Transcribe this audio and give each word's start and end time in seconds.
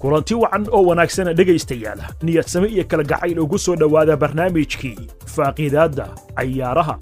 kulanti 0.00 0.34
wacan 0.34 0.66
oo 0.72 0.82
wanaagsana 0.88 1.32
dhegaystayaal. 1.34 2.00
Niyadsame 2.22 2.68
iyo 2.68 2.84
kala 2.84 3.02
gacayl 3.04 3.38
ugu 3.40 3.58
soo 3.58 3.76
dhowaada 3.76 4.16
barnaamijkii. 4.16 4.98
Faaqiidaadda 5.34 6.06
cayaaraha 6.36 6.98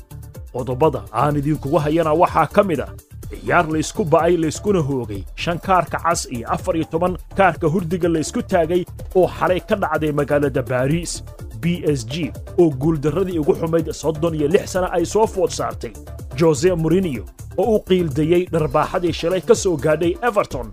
qodobada 0.52 1.02
aan 1.12 1.36
idinkugu 1.36 1.78
hayana 1.78 2.12
waxaa 2.14 2.46
ka 2.46 2.62
mid 2.62 2.80
a 2.80 2.88
ciyaar 3.30 3.66
laysku 3.68 4.04
ba'ay 4.04 4.36
layskuna 4.36 4.80
hoogay. 4.80 5.24
Shan 5.36 5.58
kaarka 5.58 5.98
cas 5.98 6.26
iyo 6.30 6.46
afar 6.54 6.76
iyo 6.76 6.84
toban 6.90 7.16
kaarka 7.36 7.66
hurdiga 7.68 8.08
laysku 8.08 8.42
taagay 8.42 8.84
oo 9.14 9.28
xalay 9.28 9.60
ka 9.60 9.74
dhacday 9.76 10.12
magaalada 10.12 10.62
baariis 10.62 11.22
b 11.60 11.82
s 11.84 12.06
g 12.06 12.30
oo 12.58 12.70
guuldarradii 12.70 13.38
ugu 13.38 13.54
xumayd 13.58 13.90
soddon 13.92 14.34
iyo 14.34 14.48
lix 14.48 14.70
sana 14.72 14.92
ay 14.92 15.04
soo 15.06 15.26
food 15.26 15.50
saartay. 15.50 15.92
Jose 16.38 16.70
morinio 16.74 17.24
oo 17.58 17.76
u 17.76 17.80
qiildayey 17.82 18.46
dharbaaxadii 18.52 19.12
shalay 19.12 19.40
ka 19.42 19.54
soo 19.54 19.76
gaadhay 19.76 20.14
everton 20.22 20.70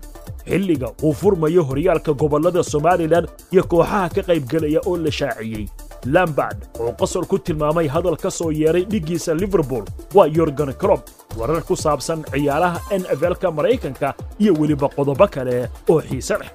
xilliga 0.48 0.88
uu 1.02 1.12
furmayo 1.20 1.62
horyaalka 1.68 2.12
gobollada 2.22 2.62
somalilan 2.72 3.26
iyo 3.52 3.62
kooxaha 3.72 4.08
ka 4.14 4.22
qaybgelaya 4.28 4.80
oo 4.86 4.96
la 5.04 5.10
shaaciyey. 5.10 5.66
Lambard 6.14 6.58
oo 6.82 6.92
qosol 7.00 7.24
ku 7.30 7.38
tilmaamay 7.38 7.86
hadal 7.94 8.16
ka 8.16 8.30
soo 8.30 8.50
yeeray 8.50 8.84
dhiggiisa 8.92 9.34
liverpool 9.42 9.84
waa 10.14 10.26
yorgan 10.26 10.72
crob 10.82 11.00
warar 11.38 11.62
ku 11.68 11.74
saabsan 11.84 12.24
ciyaaraha 12.32 12.78
n 13.00 13.02
f 13.18 13.20
l-ka 13.32 13.48
maraykanka 13.58 14.14
iyo 14.42 14.52
weliba 14.60 14.88
qodobo 14.96 15.26
kale 15.34 15.68
oo 15.88 16.00
xiise 16.08 16.36
leh. 16.40 16.50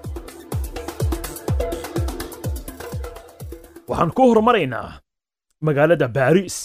Waxaan 3.88 4.12
ku 4.12 4.24
hormaraynaa 4.32 5.00
magaalada 5.64 6.08
baariis 6.08 6.58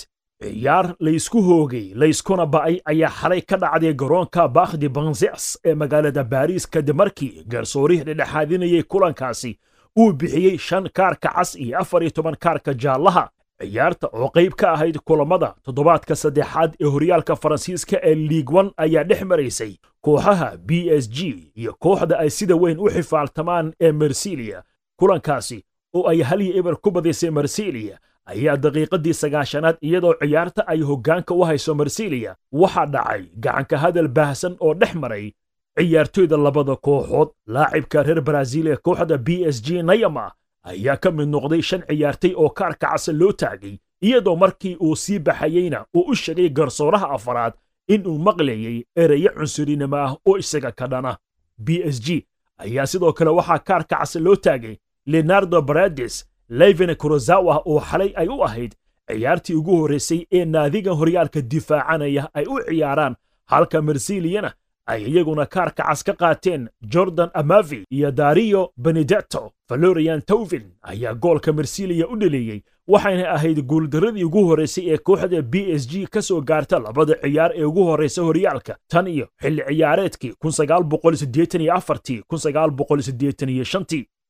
ciyaar 0.42 0.94
laysku 1.00 1.42
hoogay 1.42 1.92
layskuna 1.94 2.46
ba'ay 2.46 2.80
ayaa 2.84 3.10
xalay 3.20 3.40
ka 3.42 3.56
dhacday 3.56 3.94
garoonka 3.94 4.48
bakhdi 4.48 4.88
banzes 4.88 5.58
ee 5.64 5.74
magaalada 5.74 6.24
baariis 6.24 6.66
kadib 6.66 6.96
markii 6.96 7.44
garsoorihii 7.48 8.04
dhedhexaadinayay 8.04 8.82
kulankaasi. 8.82 9.58
Uu 9.98 10.12
bixiyey 10.12 10.58
shan 10.58 10.88
kaarka 10.94 11.28
cas 11.28 11.54
iyo 11.56 11.78
afar 11.78 12.02
iyo 12.02 12.10
toban 12.10 12.36
kaarka 12.40 12.74
jaallaha. 12.74 13.28
Ciyaarta 13.60 14.06
oo 14.12 14.28
qayb 14.34 14.52
ka 14.56 14.72
ahayd 14.72 14.96
kulammada 15.04 15.54
toddobaadka 15.64 16.16
saddexaad 16.16 16.74
ee 16.80 16.84
horyaalka 16.94 17.36
faransiiska 17.36 17.96
ee 18.02 18.14
liig 18.14 18.50
wan 18.52 18.70
ayaa 18.76 19.04
dhex 19.04 19.22
maraysay 19.22 19.76
kooxaha 20.00 20.56
b 20.66 20.70
s 20.90 21.08
g 21.10 21.18
iyo 21.56 21.74
kooxda 21.78 22.18
ay 22.18 22.30
sida 22.30 22.56
weyn 22.56 22.78
u 22.80 22.90
xifaaltamaan 22.90 23.72
ee 23.80 23.92
marsilia. 23.92 24.62
Kulankaasi 24.96 25.64
oo 25.94 26.08
ay 26.08 26.22
hal 26.22 26.40
iyo 26.42 26.56
eber 26.58 26.76
ku 26.76 26.90
badisay 26.90 27.30
marsilia 27.30 27.98
ayaa 28.26 28.56
daqiiqaddii 28.56 29.14
sagaashanaad 29.22 29.76
iyadoo 29.80 30.14
ciyaarta 30.20 30.62
ay 30.66 30.80
hoggaanka 30.80 31.34
u 31.34 31.42
hayso 31.44 31.74
marsilia 31.74 32.34
waxaa 32.52 32.86
dhacay 32.86 33.22
gacanka 33.44 33.76
hadal 33.78 34.08
baahsan 34.08 34.56
oo 34.60 34.74
dhex 34.74 34.94
maray 34.94 35.32
ciyaartoyda 35.78 36.36
labada 36.36 36.76
kooxood. 36.76 37.28
Laacibka 37.46 38.02
reer 38.02 38.20
baraaziil 38.20 38.66
ee 38.66 38.76
kooxda 38.76 39.18
b 39.18 39.28
s 39.54 39.62
g 39.64 39.82
nayama 39.82 40.30
ayaa 40.70 40.96
ka 40.96 41.10
mid 41.10 41.28
noqday 41.28 41.62
shan 41.62 41.82
ciyaartay 41.88 42.32
oo 42.36 42.48
kaarka 42.50 42.86
casa 42.92 43.12
loo 43.12 43.32
taagay 43.32 43.78
iyadoo 44.06 44.36
markii 44.36 44.76
uu 44.80 44.96
sii 44.96 45.18
baxayeyna 45.18 45.84
uu 45.96 46.04
u 46.10 46.14
sheegay 46.14 46.48
garsooraha 46.48 47.10
afaraad 47.16 47.52
in 47.88 48.06
uu 48.06 48.18
maqlayey 48.18 48.84
ereyo 48.96 49.30
cunsurinimo 49.36 49.96
ah 49.96 50.12
oo 50.28 50.36
isaga 50.38 50.70
ka 50.72 50.86
dhana. 50.86 51.16
B 51.58 51.68
s 51.94 52.00
g 52.04 52.26
ayaa 52.58 52.86
sidoo 52.86 53.12
kale 53.12 53.30
waxaa 53.30 53.58
kaarka 53.58 53.96
casa 53.98 54.20
loo 54.20 54.36
taagay 54.36 54.76
leonardo 55.06 55.62
barades 55.62 56.14
leven 56.58 56.94
kurozawa 56.96 57.62
oo 57.66 57.80
xalay 57.80 58.12
ay 58.16 58.28
u 58.28 58.42
ahayd 58.44 58.72
ciyaartii 59.08 59.54
ugu 59.60 59.76
horraysay 59.80 60.26
ee 60.32 60.44
naadigan 60.44 60.94
horyaalka 61.00 61.40
difaacanaya 61.40 62.28
ay 62.34 62.44
u 62.46 62.56
ciyaaraan. 62.68 63.14
Halka 63.52 63.82
marsiliyana 63.82 64.50
ay 64.86 65.02
iyaguna 65.10 65.46
kaarka 65.46 65.82
cas 65.88 66.02
ka 66.04 66.12
qaateen 66.12 66.68
jordan 66.92 67.30
amavi 67.34 67.84
iyo 67.90 68.10
dario 68.10 68.70
benedetto. 68.76 69.50
Valorian 69.70 70.22
towvin 70.22 70.64
ayaa 70.82 71.14
goolka 71.14 71.52
marsiliya 71.52 72.06
u 72.08 72.16
dheleeyey 72.16 72.60
waxayna 72.88 73.30
ahayd 73.36 73.58
guuldarradii 73.70 74.24
ugu 74.24 74.44
horraysay 74.48 74.84
ee 74.92 74.98
kooxda 74.98 75.42
b 75.42 75.54
s 75.80 75.88
g 75.90 76.06
ka 76.06 76.22
soo 76.22 76.40
gaarta 76.40 76.78
labada 76.78 77.14
ciyaar 77.22 77.52
ee 77.56 77.64
ugu 77.64 77.82
horraysa 77.84 78.22
horyaalka. 78.22 78.76
Tan 78.88 79.06
iyo 79.06 79.26
xilli 79.42 79.62
ciyaareedkii 79.68 80.32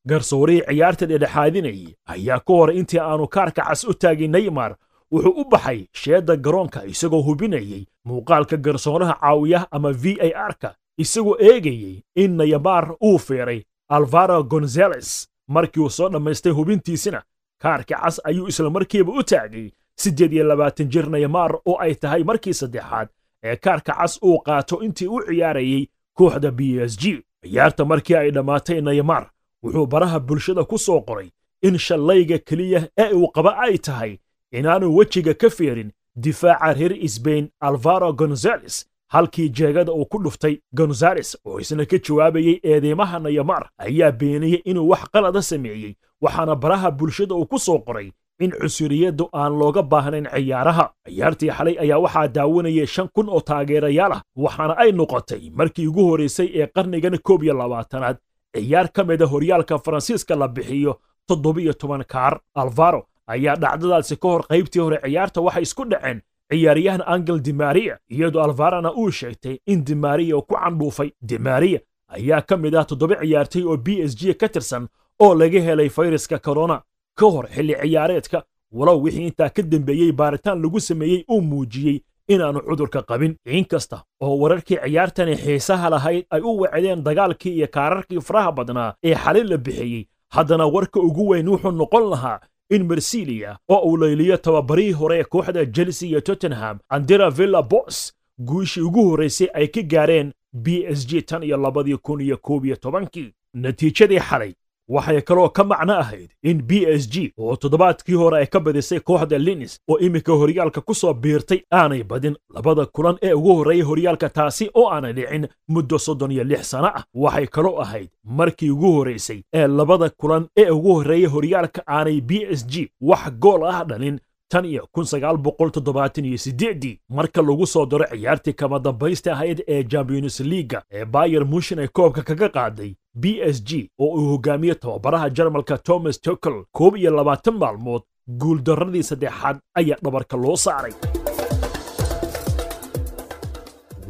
garsoorihii 0.08 0.62
ciyaarta 0.68 1.06
dhedhexaadinayay 1.06 1.94
ayaa 2.06 2.38
ka 2.40 2.52
hor 2.52 2.70
intii 2.72 3.00
aanu 3.00 3.26
kaarka 3.28 3.62
cas 3.68 3.84
u 3.84 3.94
taagin 3.94 4.30
neymar 4.32 4.76
wuxuu 5.12 5.34
u 5.40 5.44
baxay 5.50 5.86
sheedda 5.92 6.36
garoonka 6.36 6.84
isagoo 6.84 7.22
hubinayey 7.22 7.84
muuqaalka 8.04 8.56
garsooraha 8.56 9.14
caawiyaha 9.20 9.66
ama 9.70 9.92
v 9.92 10.16
a 10.20 10.28
r-ka 10.48 10.74
isagoo 10.98 11.36
eegayey 11.40 12.02
in 12.16 12.36
neymar 12.36 12.94
uu 13.04 13.18
feeray 13.18 13.62
alvaro 13.88 14.42
gonzales 14.42 15.28
markii 15.48 15.80
uu 15.82 15.90
soo 15.90 16.08
dhammaystay 16.08 16.52
hubintiisina 16.52 17.22
kaarka 17.62 17.94
cas 18.02 18.20
ayuu 18.24 18.46
islamarkiiba 18.48 19.12
u 19.12 19.22
taagay 19.22 19.70
siddeed 19.96 20.32
iyo 20.32 20.44
labaatan 20.44 20.88
jir 20.88 21.06
neymar 21.10 21.54
oo 21.66 21.76
ay 21.80 21.94
tahay 21.94 22.24
markii 22.24 22.54
saddexaad 22.54 23.08
ee 23.42 23.56
kaarka 23.56 23.92
cas 23.94 24.18
uu 24.22 24.38
qaato 24.46 24.82
intii 24.82 25.08
u 25.08 25.20
ciyaarayey 25.26 25.86
kooxda 26.14 26.50
b 26.50 26.60
s 26.90 26.96
g. 26.98 27.22
Ciyaarta 27.42 27.84
markii 27.84 28.16
ay 28.16 28.30
dhammaatay 28.30 28.80
neymar 28.80 29.30
wuxuu 29.62 29.86
baraha 29.86 30.18
bulshada 30.20 30.64
ku 30.64 30.78
soo 30.78 31.00
qoray 31.00 31.28
in 31.62 31.78
shallayga 31.78 32.38
keliya 32.38 32.88
ee 32.98 33.12
uu 33.14 33.28
qaba 33.36 33.58
ay 33.58 33.78
tahay 33.78 34.12
inaanu 34.58 34.96
wejiga 34.96 35.34
ka 35.34 35.50
feerin 35.50 35.90
difaaca 36.16 36.72
reer 36.78 37.08
sbain 37.08 37.48
alvaro 37.60 38.12
gonzales 38.12 38.86
halkii 39.08 39.48
jeegada 39.48 39.92
uu 39.92 40.04
ku 40.06 40.18
dhuftay 40.24 40.54
gonzales 40.74 41.38
oo 41.46 41.60
isna 41.60 41.84
ka 41.86 41.98
jawaabayey 41.98 42.60
eedeymaha 42.64 43.18
nayamar 43.18 43.68
ayaa 43.78 44.10
beeniyey 44.12 44.60
inuu 44.64 44.88
wax 44.88 45.02
qalada 45.12 45.42
sameeyey 45.42 45.94
waxaana 46.20 46.54
baraha 46.56 46.90
bulshada 46.90 47.34
uu 47.34 47.46
ku 47.46 47.58
soo 47.58 47.78
qoray 47.78 48.10
in 48.44 48.50
cusuriyaddu 48.60 49.28
aan 49.32 49.52
looga 49.58 49.82
baahnayn 49.82 50.26
ciyaaraha. 50.34 50.84
Ciyaartii 51.08 51.50
xalay 51.56 51.76
ayaa 51.84 51.98
waxaa 52.04 52.28
daawanayay 52.28 52.86
shan 52.86 53.08
kun 53.14 53.28
oo 53.28 53.40
taageerayaal 53.40 54.12
ah 54.12 54.22
waxaana 54.36 54.74
ay 54.82 54.90
noqotay 54.92 55.42
markii 55.58 55.86
ugu 55.86 56.02
horraysay 56.08 56.48
ee 56.60 56.66
qarnigan 56.74 57.18
koob 57.26 57.42
iyo 57.42 57.54
labaatanaad 57.54 58.16
ciyaar 58.56 58.88
ka 58.92 59.04
mida 59.04 59.26
horyaalka 59.26 59.78
faransiiska 59.78 60.36
la 60.36 60.48
bixiyo 60.48 60.98
toddobiyo 61.28 61.72
toban 61.72 62.04
kaar. 62.04 62.40
Alvaro 62.54 63.06
ayaa 63.26 63.56
dhacdadaasi 63.56 64.16
ka 64.16 64.28
hor 64.28 64.42
qaybtii 64.48 64.80
hore 64.82 64.98
ciyaarta 65.04 65.40
waxay 65.40 65.62
isku 65.62 65.84
dhaceen 65.84 66.20
ciyaaryahan 66.50 67.02
angel 67.06 67.40
dimaria 67.40 67.98
iyadoo 68.10 68.42
alvarana 68.42 68.92
uu 68.94 69.10
sheegtay 69.10 69.58
in 69.66 69.84
dimaria 69.84 70.36
uu 70.36 70.42
ku 70.42 70.54
candhuufay. 70.54 71.10
Dimaria 71.22 71.80
ayaa 72.08 72.40
ka 72.42 72.56
mid 72.56 72.74
ah 72.74 72.84
toddoba 72.84 73.16
ciyaartay 73.20 73.62
oo 73.64 73.76
b 73.76 73.88
s 74.04 74.14
g 74.16 74.34
ka 74.34 74.48
tirsan 74.48 74.88
oo 75.20 75.34
laga 75.34 75.60
helay 75.60 75.88
fayraska 75.88 76.38
korona 76.38 76.82
ka 77.14 77.26
hor 77.26 77.46
xilli 77.54 77.74
ciyaareedka 77.74 78.42
walow 78.72 79.02
wixii 79.02 79.26
intaa 79.26 79.48
ka 79.50 79.62
dembeeyey 79.62 80.12
baaritaan 80.12 80.62
lagu 80.62 80.80
sameeyey 80.80 81.24
uu 81.30 81.40
muujiyey 81.40 82.02
inaannu 82.28 82.60
cudurka 82.68 83.02
qabin. 83.02 83.36
Inkasta 83.46 84.02
oo 84.20 84.36
wararkii 84.38 84.78
ciyaartani 84.84 85.36
xiisaha 85.36 85.90
lahayd 85.90 86.24
ay 86.30 86.40
u 86.40 86.60
wacdeen 86.60 87.02
dagaalkii 87.04 87.54
iyo 87.56 87.66
kaararkii 87.68 88.20
faraha 88.20 88.52
badnaa 88.52 88.94
ee 89.04 89.14
xalin 89.14 89.46
la 89.50 89.56
bixiyey 89.56 90.06
haddana 90.34 90.66
warka 90.66 91.00
ugu 91.00 91.28
weyn 91.28 91.48
wuxuu 91.48 91.70
noqon 91.70 92.10
lahaa 92.10 92.40
in 92.70 92.86
marsilia 92.86 93.56
oo 93.68 93.80
uu 93.88 93.96
layliyo 93.96 94.36
tababarihii 94.36 94.92
hore 94.92 95.18
ee 95.20 95.24
kooxda 95.24 95.66
chelsea 95.66 96.08
iyo 96.08 96.20
tottenham 96.20 96.78
andera 96.88 97.30
villa 97.30 97.62
bos 97.62 98.12
guushii 98.38 98.82
ugu 98.82 99.02
horraysay 99.08 99.48
ay 99.54 99.66
ka 99.68 99.82
gaareen 99.82 100.32
b 100.52 100.66
s 100.98 101.06
g 101.08 101.22
tan 101.22 101.42
iyo 101.42 101.56
labadii 101.56 101.96
kun 101.96 102.20
iyo 102.20 102.36
koob 102.36 102.64
iyo 102.64 102.76
tobankii. 102.76 103.32
Natiijadii 103.54 104.18
xalay 104.20 104.52
waxay 104.88 105.20
kaloo 105.22 105.48
ka 105.48 105.64
macno 105.64 105.92
ahayd 105.98 106.30
in 106.42 106.62
b 106.62 106.84
s 106.86 107.08
g 107.10 107.32
oo 107.38 107.56
toddobaadkii 107.56 108.14
hore 108.14 108.36
ay 108.38 108.46
ka 108.46 108.60
badisay 108.60 109.00
kooxda 109.00 109.38
linis 109.38 109.78
oo 109.88 109.98
iminka 109.98 110.32
horyaalka 110.32 110.80
ku 110.80 110.94
soo 110.94 111.14
biirtay 111.14 111.60
aanay 111.72 112.02
badin 112.04 112.36
labada 112.54 112.86
kulan 112.86 113.16
ee 113.22 113.32
ugu 113.32 113.54
horreeyay 113.54 113.82
horyaalka 113.86 114.28
taasi 114.28 114.70
oo 114.74 114.90
aanay 114.90 115.12
dhicin 115.12 115.48
muddo 115.68 115.98
soddon 115.98 116.32
iyo 116.32 116.44
lix 116.44 116.70
sano 116.70 116.86
ah. 116.86 117.04
Waxay 117.14 117.46
kaloo 117.46 117.80
ahayd 117.80 118.08
markii 118.24 118.70
ugu 118.70 118.92
horraysay 118.92 119.42
ee 119.54 119.66
labada 119.66 120.10
kulan 120.10 120.46
ee 120.56 120.70
ugu 120.70 120.94
horreeyay 120.94 121.26
horyaalka 121.30 121.82
aanay 121.88 122.20
b 122.20 122.30
s 122.50 122.66
g 122.66 122.88
wax 123.00 123.30
gool 123.38 123.64
ah 123.66 123.84
dhalin 123.84 124.18
tan 124.48 124.64
iyo 124.64 124.86
kun 124.92 125.04
sagaal 125.04 125.36
boqol 125.36 125.70
toddobaatan 125.70 126.24
iyo 126.24 126.38
siddeeddii 126.38 126.98
marka 127.08 127.42
lagu 127.42 127.66
soo 127.66 127.86
daro 127.86 128.04
ciyaartii 128.10 128.52
kama 128.52 128.78
dambaysta 128.78 129.32
ahayd 129.32 129.62
ee 129.68 129.84
champions 129.84 130.40
leaga 130.40 130.82
ee 130.90 131.04
bayer 131.04 131.44
mushin 131.46 131.78
ay 131.78 131.88
koobka 131.88 132.22
kaga 132.22 132.48
qaaday 132.48 132.92
b 133.14 133.24
s 133.44 133.60
g 133.68 133.90
oo 133.98 134.08
uu 134.16 134.28
hogaamiye 134.32 134.74
tababaraha 134.74 135.30
jarmalka 135.30 135.78
thomas 135.78 136.20
tukel 136.20 136.64
koob 136.72 136.96
iyo 136.96 137.10
labaatan 137.16 137.54
maalmood 137.62 138.02
guuldarradii 138.40 139.02
saddexaad 139.02 139.56
ayaa 139.74 139.98
dhabarka 140.04 140.36
loo 140.36 140.56
saaray. 140.56 140.92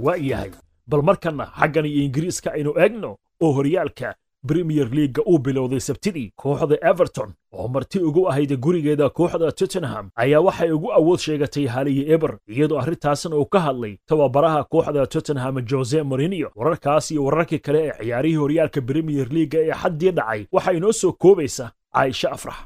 Waa 0.04 0.16
yahay 0.16 0.50
bal 0.86 1.02
markanna 1.02 1.44
xaggan 1.58 1.86
iyo 1.86 2.02
ingiriiska 2.06 2.52
aynu 2.52 2.72
eegno 2.84 3.16
oo 3.44 3.52
horyaalka 3.56 4.14
premier 4.46 4.88
leaga 4.94 5.22
uu 5.30 5.38
bilowday 5.38 5.80
sabtidii 5.80 6.32
kooxda 6.36 6.76
everton 6.90 7.30
oo 7.52 7.68
marti 7.68 7.98
ugu 7.98 8.28
ahayd 8.30 8.52
gurigeeda 8.64 9.08
kooxda 9.08 9.52
tottenham 9.52 10.10
ayaa 10.16 10.40
waxay 10.40 10.70
ugu 10.72 10.92
awood 10.92 11.18
sheegatay 11.20 11.66
haliyi 11.66 12.10
eber 12.14 12.32
iyadoo 12.48 12.78
arrintaasna 12.82 13.36
uu 13.36 13.44
ka 13.46 13.60
hadlay 13.60 13.94
tababaraha 14.08 14.64
kooxda 14.64 15.06
tottenham 15.06 15.60
jose 15.70 16.02
morinio 16.02 16.50
wararkaas 16.56 17.10
iyo 17.10 17.24
wararkii 17.24 17.58
kale 17.58 17.80
ee 17.86 17.92
ciyaarihii 18.04 18.36
horyaalka 18.42 18.80
premier 18.82 19.28
leaga 19.36 19.58
ee 19.58 19.72
xaddii 19.82 20.10
dhacay 20.18 20.46
waxaa 20.52 20.72
inoo 20.72 20.92
soo 20.92 21.12
koobaysa 21.12 21.70
caaisha 21.94 22.30
afrax 22.32 22.56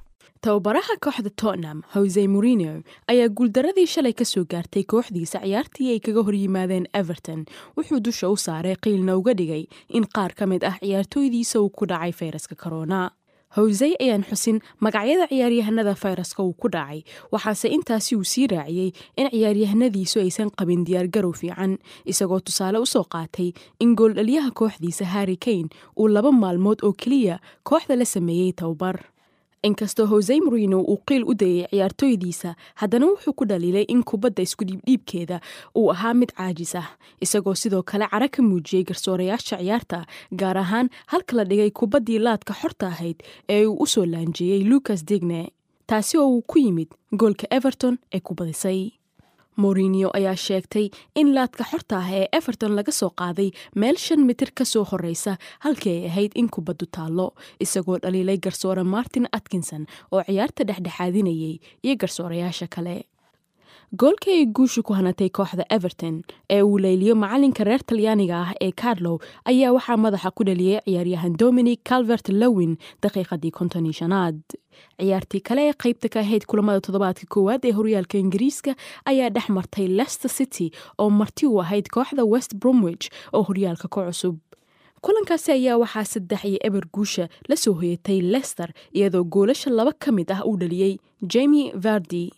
tababaraha 0.47 0.95
kooxda 1.05 1.31
tottenham 1.43 1.79
hose 1.95 2.23
morino 2.35 2.73
ayaa 3.13 3.29
guuldaradii 3.39 3.87
shalay 3.95 4.13
ka 4.21 4.25
soo 4.33 4.45
gaartay 4.53 4.85
kooxdiisa 4.93 5.41
ciyaartii 5.43 5.89
ay 5.95 5.99
kaga 6.07 6.23
horyimaadeen 6.29 6.87
everton. 7.01 7.41
Wuxuu 7.77 7.99
dusha 8.07 8.29
u 8.31 8.37
saaray 8.39 8.77
qiilna 8.85 9.17
uga 9.19 9.35
dhigay 9.41 9.65
in 9.99 10.07
qaar 10.17 10.31
ka 10.39 10.47
mid 10.47 10.63
ah 10.71 10.77
ciyaartooydiisa 10.83 11.59
uu 11.63 11.71
ku 11.79 11.89
dhacay 11.91 12.13
fayraska 12.21 12.55
korona 12.63 13.01
hosey 13.57 13.97
ayaan 14.05 14.23
xusin 14.29 14.61
magacyada 14.87 15.27
ciyaaryahanada 15.33 15.95
fayraska 16.03 16.47
uu 16.47 16.55
ku 16.63 16.71
dhacay 16.77 17.03
waxaase 17.35 17.67
intaasi 17.79 18.15
uu 18.17 18.25
sii 18.35 18.47
raaciyey 18.55 18.91
in 19.19 19.27
ciyaaryahanadiisu 19.35 20.23
aysan 20.27 20.55
qabin 20.59 20.87
diyaargarow 20.87 21.35
fiican 21.41 21.75
isagoo 22.15 22.39
tusaale 22.47 22.79
u 22.79 22.87
soo 22.95 23.05
qaatay 23.17 23.51
in 23.83 23.99
gooldhaliyaha 23.99 24.55
kooxdiisa 24.63 25.11
harri 25.17 25.37
kane 25.49 25.69
uu 25.99 26.09
laba 26.15 26.31
maalmood 26.43 26.87
oo 26.87 26.95
keliya 27.03 27.43
kooxda 27.69 27.99
la 27.99 28.07
sameeyey 28.15 28.53
tababar 28.63 28.97
inkastoo 29.69 30.07
hose 30.07 30.41
morino 30.45 30.81
uu 30.81 30.99
qiil 31.09 31.25
u 31.31 31.35
dayay 31.35 31.67
ciyaartooydiisa 31.71 32.55
haddana 32.81 33.07
wuxuu 33.11 33.33
ku 33.39 33.45
dhaliilay 33.51 33.85
in 33.95 34.03
kubadda 34.11 34.43
iskudhiibdhiibkeeda 34.47 35.41
uu 35.79 35.91
ahaa 35.95 36.15
mid 36.15 36.31
caajis 36.39 36.75
ah. 36.75 36.89
Isagoo 37.21 37.55
sidoo 37.55 37.83
kale 37.83 38.07
cara 38.11 38.29
ka 38.29 38.43
muujiyey 38.43 38.85
garsoorayaasha 38.85 39.57
ciyaarta 39.59 40.07
gaar 40.41 40.59
ahaan 40.59 40.89
halka 41.07 41.37
la 41.37 41.45
dhigay 41.45 41.71
kubaddii 41.71 42.19
laadka 42.19 42.55
xorta 42.61 42.87
ahayd 42.87 43.19
ee 43.49 43.67
uu 43.67 43.77
u 43.83 43.87
soo 43.87 44.07
laanjeeyey 44.07 44.65
lucas 44.65 45.05
digne 45.07 45.41
taasi 45.87 46.19
oo 46.19 46.29
uu 46.29 46.43
ku 46.43 46.59
yimid 46.59 46.89
goolka 47.17 47.47
everton 47.51 47.99
ee 48.15 48.21
ku 48.21 48.35
badisay 48.35 48.91
morinio 49.62 50.08
ayaa 50.19 50.37
sheegtay 50.47 50.87
in 51.20 51.29
laadka 51.37 51.64
xorta 51.70 51.97
ah 52.03 52.08
ee 52.19 52.26
everton 52.38 52.73
laga 52.79 52.93
soo 53.00 53.11
qaaday 53.20 53.50
meel 53.82 53.97
shan 54.06 54.20
mitir 54.29 54.50
ka 54.58 54.64
soo 54.73 54.85
horeysa 54.91 55.32
halkii 55.64 55.97
ay 55.99 56.06
ahayd 56.11 56.32
in 56.41 56.49
kubaddu 56.55 56.87
taallo. 56.97 57.26
Isagoo 57.64 57.99
dhaliilay 58.03 58.38
garsoore 58.47 58.85
martin 58.85 59.26
atkinson 59.38 59.82
oo 60.12 60.23
ciyaarta 60.29 60.62
dhexdhexaadinayay 60.69 61.55
iyo 61.87 61.94
garsoorayaasha 62.03 62.67
kale 62.76 62.97
goolka 63.94 64.31
ay 64.35 64.47
guusha 64.50 64.83
ku 64.83 64.93
hanatay 64.99 65.31
kooxda 65.31 65.65
everton 65.71 66.23
ee 66.50 66.62
uu 66.62 66.79
leyliyo 66.79 67.15
macalinka 67.15 67.65
reer 67.65 67.83
talyaaniga 67.87 68.37
ah 68.43 68.53
ee 68.61 68.73
carlow 68.73 69.19
ayaa 69.44 69.73
waxaa 69.73 69.97
madaxa 69.97 70.31
ku 70.35 70.43
dhaliyay 70.44 70.81
ciyaaryahan 70.85 71.37
dominic 71.38 71.81
calvert 71.85 72.29
lowin 72.29 72.77
daqiiqadii 73.03 73.50
konton 73.55 73.87
iyo 73.87 73.93
shanaad. 73.93 74.41
Ciyaartii 74.99 75.41
kale 75.41 75.69
ee 75.71 75.73
qaybta 75.83 76.09
ka 76.11 76.21
ahayd 76.21 76.44
kulamada 76.50 76.81
toddobaadka 76.81 77.27
koowaad 77.31 77.62
ee 77.65 77.73
horyaalka 77.79 78.19
ingiriiska 78.19 78.75
ayaa 79.06 79.31
dhex 79.31 79.49
martay 79.49 79.87
leicester 79.88 80.31
city 80.31 80.71
oo 80.99 81.11
marti 81.11 81.47
u 81.47 81.61
ahayd 81.62 81.87
kooxda 81.88 82.25
west 82.27 82.55
bromwich 82.59 83.06
oo 83.33 83.43
horyaalka 83.43 83.88
ka 83.88 84.03
cusub. 84.11 84.37
Kulankaasi 85.00 85.53
ayaa 85.53 85.79
waxaa 85.79 86.05
saddex 86.05 86.44
iyo 86.44 86.59
eber 86.67 86.85
guusha 86.93 87.29
la 87.49 87.56
soo 87.56 87.73
hoyatay 87.79 88.21
leicester 88.21 88.73
iyadoo 88.93 89.25
goolasha 89.25 89.71
laba 89.71 89.93
ka 89.93 90.11
mid 90.12 90.31
ah 90.33 90.43
uu 90.44 90.56
dhaliyey 90.59 90.99
jamie 91.23 91.71
vardi 91.75 92.33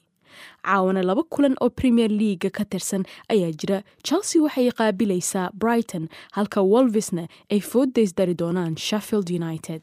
caawana 0.63 1.03
laba 1.03 1.23
kulan 1.23 1.55
oo 1.61 1.71
premier 1.71 2.11
leaga 2.11 2.51
ka 2.51 2.65
tirsan 2.65 3.05
ayaa 3.29 3.53
jira. 3.61 3.79
Chelsea 4.03 4.43
waxay 4.43 4.71
qaabilaysaa 4.81 5.51
brighton 5.55 6.09
halka 6.37 6.61
wolvisna 6.63 7.29
ay 7.51 7.61
fooddays 7.61 8.15
dari 8.19 8.35
doonaan 8.35 8.77
sheffield 8.77 9.31
united 9.31 9.83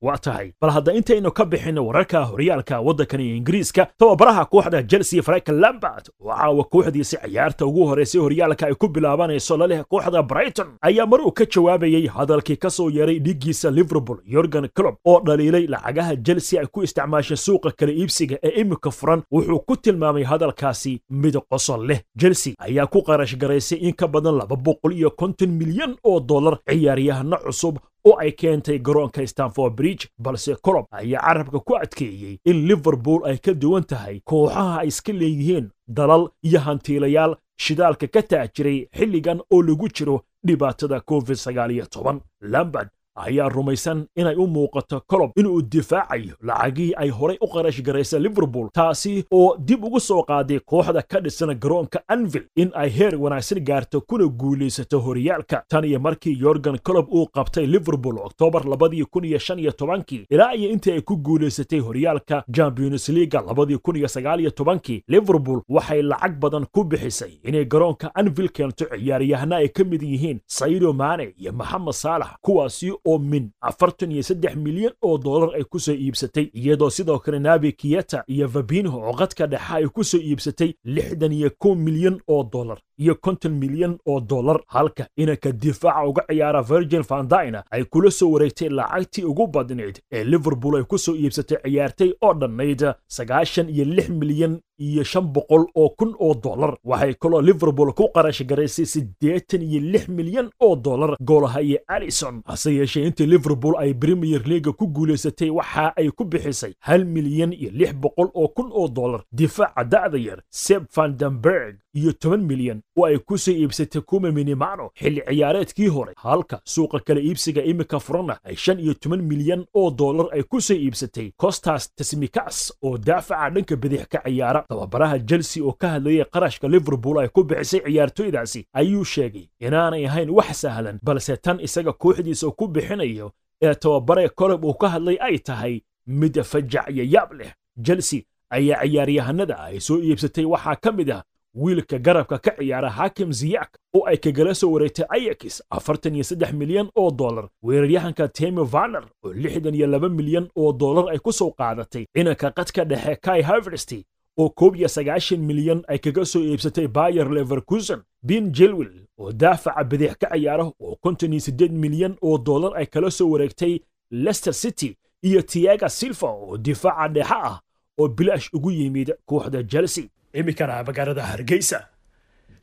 waa 0.00 0.16
tahay. 0.18 0.52
Bal 0.60 0.70
hadda 0.70 0.92
intaynu 0.92 1.30
ka 1.32 1.44
bixinno 1.44 1.82
wararka 1.86 2.24
horyaalka 2.24 2.80
waddankani 2.80 3.36
ingiriiska 3.36 3.86
tababaraha 3.98 4.44
kooxda 4.44 4.82
chelsea 4.82 5.22
frank 5.22 5.48
lambard 5.48 6.08
oo 6.20 6.30
caawa 6.34 6.64
kooxdiisi 6.64 7.16
ciyaarta 7.16 7.66
ugu 7.66 7.86
horeysay 7.86 8.20
horyaalka 8.20 8.66
ay 8.66 8.74
ku 8.74 8.88
bilaabanayso 8.88 9.56
laleh 9.56 9.82
kooxda 9.88 10.22
brighton 10.22 10.68
ayaa 10.80 11.06
mar 11.06 11.20
uu 11.20 11.32
ka 11.32 11.44
jawaabayey 11.46 12.06
hadalkii 12.06 12.56
ka 12.56 12.70
soo 12.70 12.90
yeeray 12.90 13.18
dhiiggiisa 13.18 13.70
liverpool 13.70 14.18
yorgan 14.26 14.68
clob 14.74 14.94
oo 15.04 15.20
dhaliilay 15.26 15.66
lacagaha 15.66 16.16
chelsea 16.16 16.60
ay 16.60 16.66
ku 16.66 16.82
isticmaashay 16.82 17.36
suuqa 17.36 17.70
kala 17.70 17.92
iibsiga 17.92 18.36
ee 18.42 18.60
imika 18.60 18.90
furan 18.90 19.22
wuxuu 19.32 19.58
ku 19.66 19.76
tilmaamay 19.76 20.22
hadalkaasi 20.24 21.00
mid 21.10 21.34
qosol 21.50 21.86
leh. 21.86 22.00
Chelsea 22.18 22.54
ayaa 22.58 22.86
ku 22.86 23.02
qarash 23.02 23.36
garaysay 23.36 23.78
in 23.78 23.92
ka 23.94 24.06
badan 24.08 24.36
laba 24.38 24.56
boqol 24.56 24.92
iyo 24.94 25.10
konton 25.10 25.50
milyan 25.50 25.96
oo 26.04 26.20
dollar 26.20 26.58
ciyaaryahano 26.70 27.36
cusub 27.46 27.78
oo 28.08 28.16
ay 28.22 28.30
keentay 28.40 28.78
garoonka 28.86 29.26
stanford 29.32 29.72
bridge 29.78 30.04
balse 30.24 30.52
colob 30.66 30.86
ayaa 31.00 31.22
carabka 31.26 31.58
ku 31.66 31.76
adkeeyey 31.84 32.34
in 32.50 32.58
liverpool 32.70 33.20
ay 33.30 33.36
ka 33.46 33.52
duwan 33.62 33.84
tahay 33.92 34.16
kooxaha 34.30 34.78
ay 34.82 34.88
iska 34.92 35.12
leeyihiin 35.20 35.66
dalal 35.98 36.24
iyo 36.48 36.60
hantiilayaal 36.66 37.32
shidaalka 37.64 38.06
ka 38.14 38.22
taajiray 38.22 38.78
xilligan 38.98 39.40
oo 39.54 39.62
lagu 39.68 39.88
jiro 39.96 40.16
dhibaatada 40.46 41.00
covid 41.00 41.36
sagaal 41.36 41.72
toban. 41.94 42.20
Lambard 42.40 42.88
ayaa 43.26 43.48
rumaysan 43.48 44.06
inay 44.16 44.34
u 44.36 44.46
muuqato 44.46 45.00
colob 45.06 45.30
inuu 45.36 45.62
difaacayo 45.62 46.34
lacagihii 46.42 46.94
ay 46.96 47.08
horay 47.10 47.36
u 47.40 47.46
qarash 47.46 47.82
garaysa 47.82 48.18
liverpool 48.18 48.68
taasi 48.72 49.24
oo 49.30 49.56
dib 49.58 49.84
ugu 49.84 50.00
soo 50.00 50.22
qaaday 50.22 50.58
kooxda 50.60 51.02
ka 51.02 51.20
dhisan 51.20 51.54
garoonka 51.58 52.00
anvil 52.08 52.44
in 52.56 52.70
ay 52.74 52.90
heer 52.90 53.16
wanaagsan 53.16 53.60
gaarto 53.64 54.00
kuna 54.00 54.24
guulaysato 54.26 55.00
horyaalka. 55.00 55.62
Tan 55.68 55.84
iyo 55.84 56.00
markii 56.00 56.38
yorgan 56.40 56.78
colob 56.78 57.06
uu 57.12 57.26
qabtay 57.26 57.66
liverpool 57.66 58.18
oktoobar 58.18 58.64
labadii 58.66 59.04
kun 59.04 59.24
iyo 59.24 59.38
shan 59.38 59.58
iyo 59.58 59.72
tobankii 59.72 60.26
ilaa 60.30 60.52
iyo 60.54 60.70
intii 60.70 60.92
ay 60.92 61.00
ku 61.00 61.16
guulaysatay 61.16 61.78
horyaalka 61.80 62.44
champions 62.56 63.08
leaga 63.08 63.40
labadii 63.40 63.76
kun 63.78 63.96
iyo 63.96 64.08
sagaal 64.08 64.40
iyo 64.40 64.50
tobankii 64.50 65.02
liverpool 65.08 65.60
waxay 65.68 66.02
lacag 66.02 66.38
badan 66.40 66.66
ku 66.72 66.84
bixisay 66.84 67.32
inay 67.44 67.64
garoonka 67.64 68.10
anvil 68.14 68.48
keento 68.48 68.84
ciyaaryahana 68.84 69.56
ay 69.56 69.68
ka 69.68 69.84
mid 69.84 70.02
yihiin 70.02 70.40
saydo 70.46 70.92
maane 70.92 71.34
iyo 71.38 71.52
maxamed 71.52 71.92
saalax 71.92 72.28
kuwaasi 72.42 72.92
oo 73.08 73.18
min 73.18 73.44
afartan 73.70 74.12
iyo 74.12 74.22
saddex 74.28 74.54
milyan 74.66 74.92
oo 75.06 75.18
dollar 75.26 75.50
ay 75.58 75.64
ku 75.72 75.78
soo 75.86 75.94
iibsatay 76.04 76.46
iyadoo 76.60 76.90
sidoo 76.96 77.18
kale 77.24 77.38
nabi 77.38 77.72
kiyeta 77.80 78.24
iyo 78.34 78.48
fabinho 78.48 78.98
oo 79.08 79.12
qadka 79.20 79.46
dhexa 79.52 79.74
ay 79.74 79.86
ku 79.96 80.04
soo 80.04 80.20
iibsatay 80.28 80.70
lixdan 80.84 81.32
iyo 81.32 81.50
kow 81.62 81.74
milyan 81.74 82.16
oo 82.28 82.42
dollar 82.54 82.78
iyo 83.02 83.14
konton 83.24 83.52
milyan 83.62 83.98
oo 84.06 84.20
dollar 84.20 84.58
halka 84.66 85.04
inanka 85.16 85.52
difaaca 85.52 86.08
uga 86.08 86.22
ciyaara 86.28 86.62
virgin 86.70 87.02
vandina 87.10 87.60
ay 87.70 87.84
kula 87.84 88.10
soo 88.10 88.30
wareegtay 88.32 88.68
lacagtii 88.68 89.24
ugu 89.30 89.46
badnayd 89.46 89.96
ee 90.12 90.24
liverpool 90.24 90.76
ay 90.76 90.84
ku 90.84 90.98
soo 90.98 91.14
iibsatay 91.14 91.58
ciyaartay 91.64 92.10
oo 92.22 92.34
dhannayd 92.34 92.82
sagaashan 93.16 93.68
iyo 93.74 93.84
lix 93.84 94.08
milyan 94.08 94.54
iyo 94.78 95.04
shan 95.04 95.26
boqol 95.34 95.66
oo 95.74 95.88
kun 95.98 96.14
oo 96.18 96.34
dollar. 96.34 96.76
Waxay 96.84 97.14
kaloo 97.14 97.40
liverpool 97.42 97.92
ku 97.92 98.08
qarash 98.14 98.42
garaysay 98.46 98.86
siddeetan 98.86 99.62
iyo 99.62 99.80
lix 99.80 100.08
milyan 100.08 100.50
oo 100.60 100.76
dollar 100.76 101.16
goolahaye 101.20 101.78
alison 101.88 102.42
hase 102.46 102.70
yeeshee 102.74 103.06
intii 103.06 103.26
liverpool 103.26 103.74
ay 103.78 103.94
premier 103.94 104.42
leaga 104.46 104.72
ku 104.72 104.86
guulaysatay 104.86 105.50
waxa 105.50 105.92
ay 105.96 106.08
ku 106.10 106.24
bixisay 106.24 106.72
hal 106.80 107.04
milyan 107.04 107.52
iyo 107.52 107.70
lix 107.72 107.92
boqol 107.94 108.28
oo 108.34 108.48
kun 108.48 108.70
oo 108.72 108.88
dollar. 108.88 109.22
Difaaca 109.32 109.84
da'da 109.84 110.18
yar 110.18 110.40
seb 110.50 110.82
vandenberg 110.96 111.76
iyo 111.94 112.12
toban 112.12 112.42
milyan 112.46 112.80
oo 112.96 113.04
ay 113.06 113.18
ku 113.18 113.38
soo 113.38 113.52
iibsatay 113.52 114.02
kuma 114.02 114.30
minimano 114.32 114.90
xilli 114.94 115.22
ciyaareedkii 115.26 115.88
hore. 115.88 116.12
Halka 116.16 116.60
suuqa 116.64 117.00
kala 117.00 117.20
iibsiga 117.20 117.62
imika 117.64 117.98
furana 118.00 118.38
ay 118.44 118.56
shan 118.56 118.78
iyo 118.80 118.94
toban 118.94 119.22
milyan 119.22 119.64
oo 119.74 119.90
dollar 119.90 120.26
ay 120.32 120.42
ku 120.42 120.60
soo 120.60 120.74
iibsatay 120.76 121.32
costas 121.36 121.90
tasmikas 121.96 122.72
oo 122.82 122.98
daafaca 122.98 123.50
dhanka 123.50 123.76
bidix 123.76 124.06
ka 124.08 124.22
ciyaara 124.24 124.64
tababaraha 124.78 125.18
chelsea 125.18 125.62
oo 125.64 125.72
ka 125.72 125.88
hadlayay 125.88 126.24
qarashka 126.24 126.68
liverpool 126.68 127.18
ay 127.18 127.28
ku 127.28 127.44
bixisay 127.44 127.80
ciyaartoydaasi 127.86 128.66
ayuu 128.72 129.04
sheegay 129.04 129.48
inaanay 129.60 130.06
ahayn 130.06 130.30
wax 130.30 130.60
sahlan 130.62 130.98
balse 131.02 131.36
tan 131.36 131.60
isaga 131.60 131.92
kooxdiisa 131.92 132.50
ku 132.50 132.68
bixinayo 132.68 133.32
ee 133.62 133.74
tababare 133.74 134.28
kolob 134.28 134.64
uu 134.64 134.74
ka 134.74 134.88
hadlay 134.88 135.16
ay 135.20 135.38
tahay 135.38 135.80
mid 136.06 136.42
fajac 136.42 136.88
iyo 136.90 137.04
yaab 137.04 137.32
leh. 137.32 137.52
Chelsea 137.82 138.22
ayaa 138.50 138.84
ciyaaryahanada 138.86 139.56
ay 139.58 139.80
soo 139.80 139.98
iibsatay 140.00 140.44
waxaa 140.44 140.76
ka 140.76 140.92
mid 140.92 141.10
ah 141.10 141.22
wiilka 141.54 141.98
garabka 141.98 142.38
ka 142.38 142.52
ciyaara 142.58 142.90
hakim 142.90 143.32
ziyak 143.32 143.70
oo 143.96 144.04
ay 144.06 144.16
kagala 144.16 144.54
soo 144.54 144.70
wareegtay 144.72 145.06
ayakis 145.08 145.62
afartan 145.70 146.14
iyo 146.14 146.24
saddex 146.24 146.52
milyan 146.52 146.88
oo 146.96 147.10
dollar 147.10 147.48
weeraryahanka 147.62 148.28
temi 148.28 148.64
vaner 148.74 149.04
oo 149.24 149.32
lixdan 149.32 149.74
iyo 149.74 149.86
laba 149.86 150.08
milyan 150.08 150.46
oo 150.56 150.72
dollar 150.72 151.08
ay 151.12 151.18
ku 151.18 151.32
soo 151.32 151.50
qaadatay 151.50 152.04
inanka 152.14 152.50
qadka 152.50 152.84
dhexe 152.84 153.16
kai 153.16 153.42
haversty 153.42 154.04
oo 154.40 154.48
koob 154.58 154.76
iyo 154.76 154.88
sagaashan 154.96 155.40
milyan 155.48 155.80
ay 155.88 155.98
kaga 155.98 156.24
soo 156.32 156.42
iibsatay 156.50 156.86
bayer 156.96 157.28
leverkusen 157.36 158.00
bin 158.22 158.52
jilwil 158.56 158.92
oo 159.18 159.32
daafaca 159.32 159.84
bidix 159.90 160.12
ka 160.20 160.26
ciyaara 160.34 160.64
oo 160.84 160.94
konton 161.04 161.32
iyo 161.32 161.40
siddeed 161.46 161.72
milyan 161.84 162.14
oo 162.22 162.38
dollar 162.38 162.72
ay 162.80 162.86
kala 162.86 163.10
soo 163.10 163.28
wareegtay 163.32 163.74
leicester 164.10 164.54
city 164.62 164.90
iyo 165.28 165.42
tiaga 165.42 165.88
silva 165.88 166.28
oo 166.30 166.56
difaaca 166.56 167.08
dhexe 167.14 167.34
ah 167.50 167.56
oo 168.00 168.08
bilaash 168.08 168.46
ugu 168.56 168.70
yimid 168.70 169.08
kooxda 169.26 169.62
chelsea. 169.72 170.04
Iminkana 170.32 170.84
magaalada 170.86 171.22
hargeysa. 171.30 171.78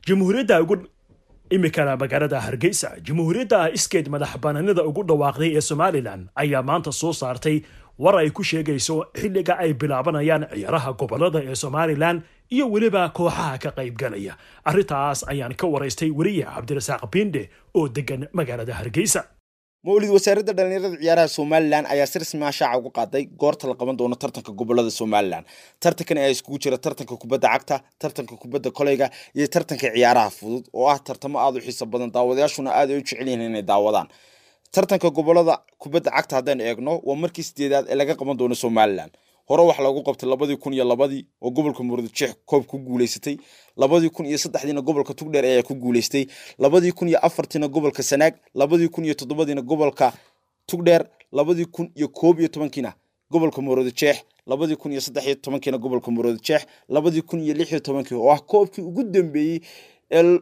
Jamhuuriyadda 0.06 0.62
ugu 0.62 0.76
iminkana 1.50 1.96
magaalada 1.96 2.40
hargeysa. 2.40 2.88
Jamhuuriyadda 3.06 3.70
iskeed 3.76 4.08
madax 4.08 4.38
banaanida 4.42 4.82
ugu 4.90 5.02
dhawaaqday 5.08 5.50
ee 5.56 5.60
somalilan 5.60 6.28
ayaa 6.42 6.62
maanta 6.62 6.92
soo 6.92 7.12
saartay 7.12 7.56
war 7.98 8.14
ay 8.20 8.30
ku 8.30 8.42
sheegayso 8.50 8.96
xilliga 9.20 9.54
ay 9.64 9.72
bilaabanayaan 9.80 10.44
ciyaaraha 10.54 10.90
gobollada 11.00 11.38
ee 11.50 11.54
somalilan 11.64 12.16
iyo 12.54 12.64
weliba 12.74 13.02
kooxaha 13.18 13.58
ka 13.62 13.70
qaybgalaya. 13.78 14.32
Arrintaas 14.68 15.18
ayaan 15.32 15.54
ka 15.60 15.66
waraystay 15.74 16.10
weriye 16.18 16.44
cabdirasaaq 16.54 17.02
biinde 17.12 17.42
oo 17.78 17.88
degan 17.96 18.22
magaalada 18.38 18.74
hargeysa. 18.80 19.22
Mawlid 19.86 20.10
wasaaradda 20.16 20.52
dhallinyarada 20.58 20.96
ciyaaraha 21.02 21.28
somalilan 21.38 21.84
ayaa 21.94 22.06
si 22.12 22.16
rasmi 22.22 22.42
ah 22.44 22.52
shaaca 22.58 22.78
uga 22.80 22.90
qaaday 22.98 23.22
goorta 23.42 23.64
la 23.70 23.74
qaban 23.80 23.96
doono 23.98 24.16
tartanka 24.22 24.52
gobollada 24.60 24.90
somalilan 25.00 25.42
tartankan 25.82 26.18
ayaa 26.22 26.32
iskugu 26.36 26.58
jira 26.62 26.78
tartanka 26.84 27.14
kubadda 27.22 27.48
cagta 27.54 27.76
tartanka 28.02 28.34
kubadda 28.42 28.70
koleyga 28.78 29.06
iyo 29.36 29.46
tartanka 29.54 29.86
ciyaaraha 29.96 30.30
fudud 30.38 30.64
oo 30.78 30.86
ah 30.92 30.98
tartamo 31.08 31.36
aada 31.44 31.58
u 31.58 31.62
xiiso 31.66 31.84
badan. 31.92 32.10
Daawadayaashuna 32.14 32.70
aad 32.78 32.88
ay 32.92 32.98
u 32.98 33.00
jecel 33.06 33.26
yihiin 33.28 33.42
inay 33.50 33.62
daawadaan 33.70 34.08
tartanka 34.76 35.08
gobollada 35.16 35.54
kubadda 35.82 36.10
cagta 36.16 36.36
haddaan 36.36 36.60
eegno 36.60 36.92
waa 37.08 37.16
markii 37.22 37.42
sideedaad 37.48 37.86
ee 37.90 37.94
laga 38.00 38.14
qaban 38.20 38.36
doono 38.36 38.54
somalilan 38.54 39.10
hore 39.48 39.62
wax 39.68 39.78
lagu 39.86 40.02
qabtay 40.02 40.28
labadii 40.28 40.56
kun 40.56 40.72
iyo 40.74 40.84
labadii 40.84 41.22
oo 41.42 41.50
gobolka 41.50 41.82
murudujeex 41.82 42.32
koob 42.44 42.64
ku 42.66 42.78
guuleysatay 42.78 43.36
labadii 43.76 44.10
kun 44.10 44.26
iyo 44.26 44.38
saddexdiina 44.38 44.80
gobolka 44.80 45.14
tugdheer 45.14 45.44
ayaa 45.44 45.62
ku 45.62 45.74
guuleystay 45.74 46.26
labadii 46.58 46.92
kun 46.92 47.08
iyo 47.08 47.18
afartiina 47.26 47.68
gobolka 47.68 48.02
sanaag 48.02 48.34
labadii 48.54 48.88
kun 48.88 49.04
iyo 49.04 49.14
toddobadiina 49.14 49.62
gobolka 49.62 50.12
tugdheer 50.66 51.06
labadii 51.32 51.64
kun 51.64 51.90
iyo 51.94 52.08
koob 52.08 52.38
iyo 52.40 52.48
tobankiina 52.48 52.92
gobolka 53.30 53.62
murudujeex 53.62 54.16
labadii 54.46 54.76
kun 54.76 54.92
iyo 54.92 55.00
saddex 55.00 55.24
iyo 55.26 55.34
tobankiina 55.34 55.78
gobolka 55.78 56.10
murudujeex 56.10 56.62
labadii 56.88 57.22
kun 57.22 57.40
iyo 57.40 57.54
lix 57.54 57.70
iyo 57.70 57.80
tobankii 57.80 58.14
oo 58.16 58.30
ah 58.32 58.40
koobkii 58.40 58.82
ugu 58.84 59.02
dambeeyey 59.04 59.60
ee 60.10 60.38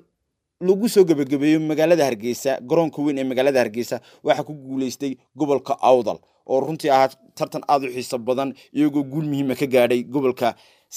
lagu 0.67 0.87
soo 0.95 1.05
gebagabeeyo 1.09 1.59
magaalada 1.71 2.05
hargeysa 2.09 2.53
garoonka 2.71 2.99
weyn 3.05 3.19
ee 3.19 3.25
magaalada 3.31 3.59
hargeysa 3.63 3.97
waxaa 4.27 4.45
ku 4.49 4.53
guuleystay 4.67 5.13
gobolka 5.41 5.73
awdal 5.91 6.19
oo 6.53 6.61
runtii 6.67 6.91
ahaa 6.97 7.09
tartan 7.39 7.63
aada 7.73 7.87
u 7.89 7.93
xiiso 7.97 8.19
badan 8.29 8.51
iyagoo 8.79 9.05
guul 9.13 9.27
muhiima 9.31 9.55
ka 9.61 9.67
gaadhay 9.75 10.01
gobolka 10.15 10.49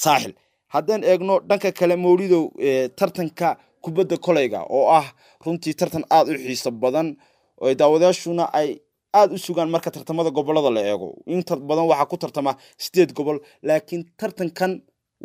saaxil. 0.04 0.34
Haddaan 0.74 1.04
eegno 1.12 1.36
dhanka 1.50 1.72
kale 1.80 1.96
mawlidow 1.96 2.44
tartanka 3.00 3.48
kubadda 3.84 4.18
koleyga 4.26 4.60
oo 4.78 4.86
ah 5.00 5.06
runtii 5.46 5.74
tartan 5.80 6.04
aada 6.16 6.32
u 6.32 6.38
xiiso 6.46 6.72
badan 6.84 7.08
daawadayaashuna 7.80 8.44
ay 8.60 8.70
aada 9.20 9.34
u 9.34 9.38
sugaan 9.46 9.70
marka 9.70 9.90
tartamada 9.96 10.30
gobollada 10.38 10.70
la 10.76 10.82
eego. 10.92 11.10
Inta 11.26 11.56
badan 11.56 11.86
waxaa 11.92 12.06
ku 12.12 12.18
tartama 12.18 12.52
sideed 12.78 13.12
gobol 13.18 13.38
laakiin 13.68 14.04
tartankan 14.20 14.72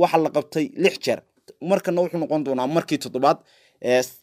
waxaa 0.02 0.20
la 0.24 0.30
qabtay 0.36 0.66
lix 0.84 0.94
jeer. 1.04 1.20
Markana 1.70 2.00
wuxuu 2.02 2.18
noqon 2.22 2.44
doonaa 2.46 2.66
markii 2.76 2.98
toddobaad 3.04 3.38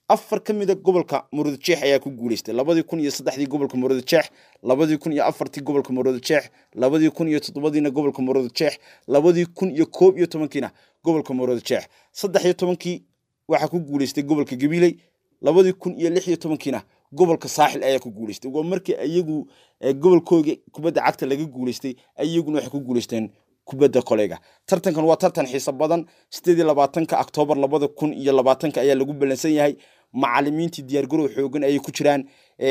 afar 0.08 0.40
ka 0.44 0.54
mida 0.54 0.76
gobolka 0.76 1.28
murudujeex 1.32 1.84
ayaa 1.84 2.00
ku 2.00 2.10
guuleystay. 2.12 2.54
Labadii 2.56 2.84
kun 2.84 3.00
iyo 3.00 3.12
saddexdii 3.12 3.48
gobolka 3.48 3.78
murudujeex 3.78 4.30
labadii 4.64 4.98
kun 4.98 5.12
iyo 5.14 5.26
afartii 5.26 5.62
gobolka 5.62 5.94
murudujeex 5.94 6.50
labadii 6.76 7.10
kun 7.10 7.28
iyo 7.28 7.40
toddobadiina 7.40 7.90
gobolka 7.92 8.22
murudujeex 8.22 8.78
labadii 9.08 9.46
kun 9.46 9.72
iyo 9.76 9.86
koob 9.86 10.18
iyo 10.18 10.28
tobankiina 10.28 10.72
gobolka 11.04 11.34
murudujeex 11.34 11.84
saddex 12.12 12.44
iyo 12.46 12.54
tobankii 12.54 13.04
waxaa 13.48 13.68
ku 13.68 13.80
guuleystay 13.80 14.24
gobolka 14.24 14.56
gabiley 14.56 14.98
labadii 15.42 15.74
kun 15.74 16.00
iyo 16.00 16.10
lix 16.10 16.28
iyo 16.28 16.38
tobankiina 16.38 16.82
gobolka 17.12 17.48
saaxil 17.50 17.84
ayaa 17.84 18.00
ku 18.00 18.12
guuleystay. 18.12 18.52
Waa 18.52 18.64
markii 18.64 18.96
iyagu 18.96 19.48
gobolkooga 19.96 20.56
kubadda 20.72 21.02
cagta 21.02 21.26
laga 21.26 21.44
guuleystay 21.46 21.96
iyaguna 22.24 22.56
waxay 22.58 22.72
ku 22.72 22.80
guuleysteen 22.80 23.30
kubadda 23.70 24.02
koleyga. 24.10 24.38
Tartankan 24.70 25.06
waa 25.10 25.18
tartan 25.24 25.46
xiiso 25.52 25.72
badan. 25.82 26.02
Sideed 26.36 26.58
iyo 26.60 26.68
labaatanka 26.72 27.16
oktoobar 27.24 27.58
labada 27.64 27.88
kun 27.98 28.12
iyo 28.22 28.32
labaatanka 28.40 28.78
ayaa 28.84 28.96
lagu 29.00 29.14
ballansan 29.20 29.54
yahay. 29.58 29.74
Macalimiintii 30.22 30.84
diyaargarow 30.90 31.28
xoogan 31.36 31.64
ayay 31.68 31.80
ku 31.86 31.92
jiraan. 31.98 32.22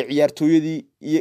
Ciyaartooyadii 0.08 0.78
iyo 1.10 1.20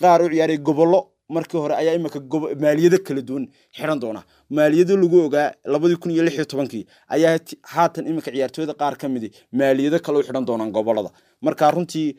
qaar 0.00 0.20
u 0.22 0.28
ciyaaray 0.32 0.58
gobollo. 0.58 1.00
Markii 1.28 1.58
hore 1.58 1.74
ayaa 1.74 1.94
iminka 1.98 2.20
maaliyado 2.62 2.98
kala 3.06 3.20
duwan 3.28 3.44
xiran 3.76 3.98
doona 4.02 4.22
maaliyado 4.50 4.94
lagu 4.96 5.18
ogaa 5.26 5.48
labadii 5.72 5.96
kun 6.02 6.10
iyo 6.14 6.22
lix 6.22 6.34
iyo 6.38 6.44
tobankii 6.44 6.86
ayaa 7.14 7.38
haatan 7.72 8.06
iminka 8.06 8.30
ciyaartooyada 8.30 8.74
qaar 8.80 8.94
ka 9.00 9.08
midi 9.08 9.28
maaliyado 9.52 9.98
kale 10.04 10.18
u 10.18 10.22
xidhan 10.22 10.44
doonaan 10.46 10.70
gobollada 10.76 11.10
marka 11.42 11.70
runtii 11.74 12.14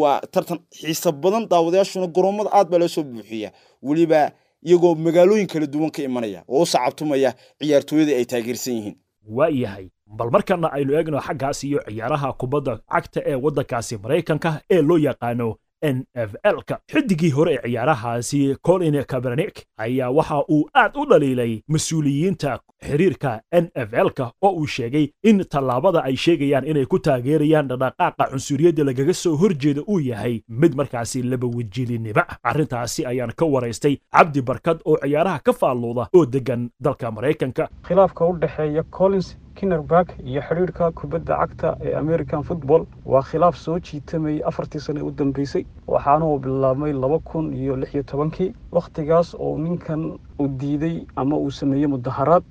waa 0.00 0.20
tartan 0.34 0.58
xiiso 0.80 1.12
badan. 1.12 1.48
Daawadayaashuna 1.48 2.06
garoomada 2.16 2.50
aad 2.52 2.68
baa 2.68 2.78
loo 2.82 2.88
soo 2.88 3.02
buuxiya 3.02 3.50
weliba 3.82 4.32
iyagoo 4.64 4.94
magaalooyin 4.94 5.46
kala 5.46 5.66
duwan 5.66 5.90
ka 5.90 6.02
imanaya 6.02 6.42
oo 6.48 6.62
u 6.62 6.66
sacabtumaya 6.66 7.34
ciyaartooyada 7.60 8.12
ay 8.16 8.24
taageersan 8.24 8.74
yihiin. 8.74 8.96
Waa 9.36 9.48
yahay 9.48 9.86
bal 10.06 10.30
markana 10.30 10.68
aynu 10.72 10.92
eegno 10.98 11.20
xaggaas 11.20 11.64
iyo 11.64 11.80
ciyaaraha 11.88 12.32
kubadda 12.32 12.78
cagta 12.92 13.20
ee 13.26 13.34
waddankaasi 13.44 13.98
maraykanka 14.02 14.60
ee 14.70 14.82
loo 14.82 14.98
yaqaano 14.98 15.56
n 15.82 16.04
f 16.14 16.30
l-ka. 16.44 16.78
Xidigii 16.92 17.30
hore 17.30 17.52
ee 17.54 17.62
ciyaarahaasi 17.68 18.56
colin 18.66 19.04
kabernik 19.04 19.64
ayaa 19.76 20.10
waxa 20.10 20.44
uu 20.48 20.68
aad 20.74 20.92
u 20.96 21.04
dhaliilay 21.10 21.52
mas'uuliyiinta 21.68 22.58
xiriirka 22.86 23.40
n 23.62 23.66
f 23.74 23.90
l-ka 24.06 24.26
oo 24.42 24.52
uu 24.60 24.66
sheegay 24.66 25.06
in 25.22 25.44
tallaabada 25.54 26.02
ay 26.08 26.16
sheegayaan 26.16 26.66
inay 26.70 26.86
ku 26.86 26.98
taageerayaan 26.98 27.68
dhaqdhaqaaqa 27.68 28.30
cunsuriyadda 28.32 28.84
lagaga 28.84 29.14
soo 29.14 29.36
horjeeda 29.42 29.82
uu 29.88 30.00
yahay 30.10 30.42
mid 30.48 30.74
markaasi 30.80 31.22
labawejilinima 31.22 32.24
arrintaasi 32.42 33.06
ayaan 33.06 33.32
ka 33.36 33.44
waraystay 33.54 33.96
cabdi 34.12 34.42
barkad 34.42 34.78
oo 34.84 34.96
ciyaaraha 35.02 35.38
ka 35.46 35.52
faalluuda 35.52 36.08
oo 36.16 36.26
degan 36.26 36.70
dalka 36.80 37.10
maraykanka 37.10 37.68
khilaafka 37.88 38.26
u 38.26 38.36
dhexeeya 38.42 38.82
collins 38.90 39.36
kinnerberg 39.54 40.08
iyo 40.26 40.42
xidhiirhka 40.42 40.90
kubadda 40.92 41.36
cagta 41.40 41.76
ee 41.86 41.94
american 41.94 42.42
football 42.42 42.86
waa 43.06 43.22
khilaaf 43.22 43.56
soo 43.56 43.78
jiitamayay 43.78 44.42
afartii 44.50 44.80
sane 44.80 45.00
u 45.02 45.10
dambeysay 45.10 45.64
waxaana 45.86 46.26
uu 46.26 46.38
bilaabmay 46.38 46.92
laba 46.92 47.18
kun 47.18 47.52
iyo 47.54 47.76
lix 47.76 47.94
iyo 47.94 48.02
tobankii. 48.02 48.52
Wakhtigaas 48.72 49.34
oo 49.38 49.58
ninkan 49.58 50.18
uu 50.40 50.48
diiday 50.60 51.06
ama 51.16 51.36
uu 51.36 51.50
sameeyey 51.50 51.86
mudaharaad 51.86 52.42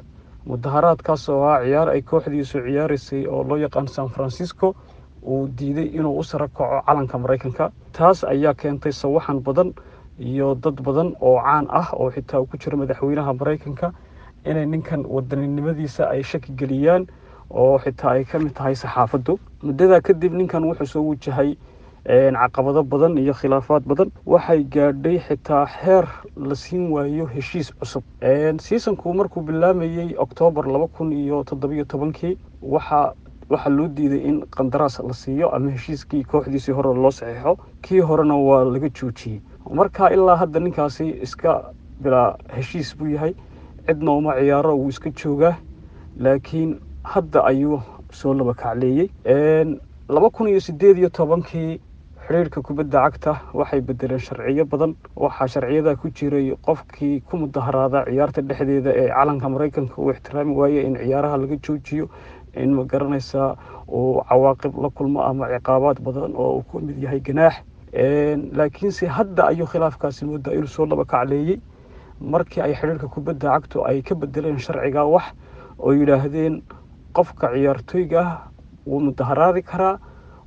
mudaharaadkaas 0.46 1.30
oo 1.30 1.44
ah 1.48 1.60
ciyaar 1.64 1.90
ay 1.90 2.02
kooxdiisu 2.02 2.60
ciyaaraysay 2.68 3.26
oo 3.28 3.44
loo 3.44 3.58
yaqaan 3.58 3.88
san 3.88 4.10
francisco 4.10 4.76
uu 5.24 5.48
diiday 5.58 5.88
inuu 5.98 6.20
u 6.20 6.24
sara 6.24 6.48
kaco 6.48 6.82
calanka 6.86 7.18
maraykanka. 7.18 7.72
Taas 7.92 8.24
ayaa 8.24 8.54
keentay 8.54 8.92
sawaxan 8.92 9.40
badan 9.40 9.74
iyo 10.20 10.56
dad 10.56 10.82
badan 10.84 11.16
oo 11.22 11.40
caan 11.40 11.68
ah 11.70 11.88
oo 11.96 12.12
xitaa 12.12 12.44
ku 12.46 12.58
jiro 12.58 12.78
madaxweynaha 12.78 13.34
maraykanka 13.34 13.94
inay 14.46 14.66
ninkan 14.66 15.06
wadaninimadiisa 15.08 16.10
ay 16.12 16.24
shaki 16.24 16.52
geliyaan 16.60 17.08
oo 17.50 17.80
xitaa 17.80 18.12
ay 18.20 18.26
ka 18.26 18.40
mid 18.40 18.54
tahay 18.54 18.76
saxaafaddu. 18.76 19.40
Muddadaa 19.64 20.02
kadib 20.02 20.34
ninkan 20.34 20.64
wuxuu 20.68 20.86
soo 20.86 21.04
wajahay 21.08 21.56
caqabado 22.05 22.83
badan 22.83 23.17
iyo 23.17 23.33
khilaafaad 23.33 23.83
badan. 23.88 24.12
Waxay 24.25 24.63
gaadhay 24.63 25.19
xitaa 25.19 25.65
xeer 25.65 26.05
la 26.36 26.55
siin 26.55 26.91
waayo 26.91 27.25
heshiis 27.25 27.72
cusub. 27.79 28.03
Seasonku 28.60 29.13
markuu 29.13 29.41
bilaamayey 29.41 30.15
oktoobar 30.17 30.65
laba 30.67 30.88
kun 30.88 31.12
iyo 31.13 31.43
toddobiyo 31.43 31.86
tobankii 31.86 32.38
waxa 32.62 33.13
waxaa 33.50 33.69
loo 33.69 33.88
diiday 33.88 34.19
in 34.27 34.41
qandaraas 34.51 35.00
la 35.00 35.13
siiyo 35.13 35.50
ama 35.55 35.72
heshiiskii 35.72 36.24
kooxdiisii 36.24 36.72
hore 36.74 36.93
loo 36.93 37.12
saxiixo. 37.12 37.57
Kii 37.81 38.00
horena 38.00 38.36
waa 38.36 38.63
laga 38.65 38.89
joojiyey. 38.89 39.41
Marka 39.74 40.10
ilaa 40.12 40.36
hadda 40.36 40.60
ninkaasi 40.60 41.10
iska 41.22 41.72
bilaa 42.03 42.36
heshiis 42.55 42.98
buu 42.98 43.07
yahay 43.07 43.33
cidna 43.88 44.12
uma 44.12 44.36
ciyaaro 44.36 44.75
wuu 44.77 44.89
iska 44.89 45.10
joogaa. 45.10 45.55
Laakiin 46.19 46.79
hadda 47.03 47.43
ayuu 47.45 47.81
soo 48.12 48.33
laba 48.33 48.53
kacleeyey. 48.53 49.07
Laba 50.10 50.29
kun 50.29 50.48
iyo 50.48 50.60
sideed 50.60 50.98
iyo 50.98 51.10
tobankii 51.10 51.79
xidhiirhka 52.27 52.62
kubadda 52.63 53.00
cagta 53.06 53.34
waxay 53.53 53.82
bedeleen 53.82 54.20
sharciyo 54.20 54.65
badan. 54.65 54.96
Waxaa 55.15 55.48
sharciyada 55.48 55.96
ku 56.00 56.10
jiray 56.10 56.56
qofkii 56.68 57.22
ku 57.27 57.38
mudaharaada 57.38 58.06
ciyaarta 58.08 58.42
dhexdeeda 58.42 58.92
ee 58.96 59.08
calanka 59.10 59.50
maraykanka 59.50 59.96
uu 60.01 60.12
ixtiraami 60.13 60.53
waaye 60.56 60.82
in 60.88 60.96
ciyaaraha 60.96 61.38
laga 61.44 61.58
joojiyo 61.65 62.06
in 62.56 62.74
ma 62.75 62.84
garanaysaa 62.86 63.56
uu 63.88 64.24
cawaaqib 64.30 64.74
la 64.84 64.89
kulmo 64.89 65.20
ama 65.24 65.48
ciqaabaad 65.51 66.00
badan 66.06 66.32
oo 66.36 66.58
uu 66.58 66.63
ku 66.63 66.80
mid 66.80 66.98
yahay 67.03 67.20
ganaax. 67.20 67.56
Laakiinse 68.58 69.08
hadda 69.08 69.48
ayuu 69.51 69.68
khilaafkaasi 69.68 70.25
moodaa 70.25 70.53
inuu 70.53 70.68
soo 70.68 70.86
laba 70.86 71.06
kacleeyey. 71.06 71.60
Markii 72.22 72.62
ay 72.62 72.74
xidhiirka 72.75 73.08
kubadda 73.08 73.51
cagtu 73.60 73.84
ay 73.86 74.01
ka 74.01 74.15
bedeleen 74.15 74.60
sharciga 74.60 75.03
wax 75.06 75.25
oo 75.80 75.92
yidhaahdeen 75.92 76.62
qofka 77.13 77.51
ciyaartooyga 77.53 78.20
ah 78.22 78.38
wuu 78.88 79.00
mudaharaadi 79.00 79.62
karaa 79.62 80.00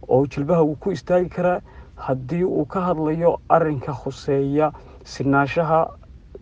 oo 0.09 0.26
jilbaha 0.26 0.62
wuu 0.62 0.76
ku 0.76 0.91
istaagi 0.93 1.29
karaa 1.29 1.61
haddii 1.97 2.45
uu 2.45 2.65
ka 2.65 2.81
hadlayo 2.81 3.41
arinka 3.49 3.93
khuseeya 3.93 4.73
sinaanshaha 5.05 5.81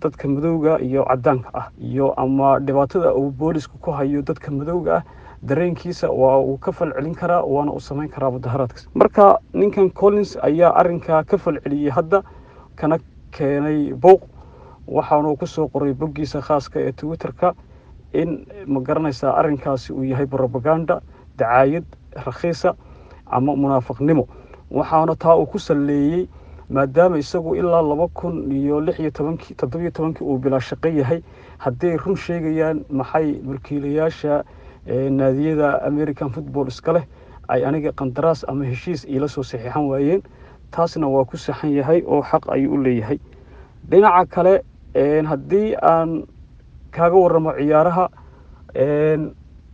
dadka 0.03 0.29
madowga 0.29 0.79
iyo 0.81 1.05
cadaanka 1.05 1.49
ah 1.55 1.69
iyo 1.79 2.13
ama 2.17 2.59
dhibaatada 2.61 3.15
uu 3.15 3.31
boolisku 3.31 3.79
ku 3.79 3.91
hayo 3.91 4.23
dadka 4.23 4.51
madowga 4.51 4.97
ah 4.97 5.03
dareenkiisa 5.43 6.09
waa 6.11 6.39
uu 6.41 6.57
ka 6.59 6.73
falcelin 6.73 7.15
karaa 7.15 7.43
waana 7.43 7.73
uu 7.73 7.81
samayn 7.81 8.09
karaa 8.09 8.31
mudaharaadkaas. 8.31 8.89
Marka 8.95 9.39
ninkan 9.53 9.91
collins 9.91 10.37
ayaa 10.43 10.73
arinkaa 10.81 11.23
ka 11.25 11.37
falceliyey 11.39 11.91
hadda 11.93 12.23
kana 12.77 12.99
keenay 13.31 13.93
bouq 13.93 14.23
waxaanuu 14.89 15.37
ku 15.37 15.47
soo 15.47 15.69
qoray 15.69 15.93
boggiisa 15.95 16.41
khaaska 16.41 16.81
ee 16.81 16.93
twitterka 16.93 17.55
in 18.13 18.47
ma 18.67 18.81
garanaysaa 18.81 19.33
arrinkaasi 19.37 19.93
uu 19.93 20.05
yahay 20.05 20.27
brobaganda 20.27 21.01
dacaayad 21.39 21.85
rakhiisa 22.27 22.75
ama 23.27 23.57
munaafiqnimo. 23.57 24.29
Waxaana 24.71 25.17
taa 25.17 25.37
uu 25.37 25.47
ku 25.47 25.59
salleeyey 25.59 26.29
maadaama 26.71 27.19
isagu 27.19 27.55
ilaa 27.57 27.83
laba 27.83 28.09
kun 28.09 28.53
iyo 28.53 28.81
lix 28.81 28.99
iyo 29.01 29.11
tobankii 29.11 29.55
toddobiyo 29.55 29.91
tobankii 29.91 30.25
uu 30.25 30.39
bilaa 30.39 30.61
shaqo 30.61 30.89
yahay 30.89 31.23
hadday 31.59 31.97
run 31.97 32.17
sheegayaan 32.17 32.85
maxay 32.91 33.33
mulkiilayaasha 33.43 34.45
naadiyada 35.11 35.83
american 35.85 36.31
football 36.31 36.69
iska 36.69 36.93
leh 36.93 37.05
ay 37.49 37.65
aniga 37.67 37.93
qandaraas 37.93 38.45
ama 38.49 38.65
heshiis 38.65 39.05
iila 39.05 39.29
soo 39.29 39.43
saxiixan 39.43 39.85
waayeen. 39.89 40.23
Taasna 40.71 41.07
waa 41.09 41.25
ku 41.25 41.37
saxan 41.37 41.71
yahay 41.71 42.03
oo 42.07 42.23
xaq 42.23 42.49
ayuu 42.49 42.75
u 42.75 42.83
leeyahay. 42.83 43.19
Dhinaca 43.91 44.27
kale 44.27 44.63
haddii 45.29 45.77
aan 45.83 46.25
kaaga 46.91 47.17
waramo 47.17 47.53
ciyaaraha 47.53 48.09